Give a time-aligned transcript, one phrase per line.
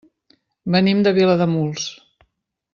[0.75, 1.87] Venim de Vilademuls.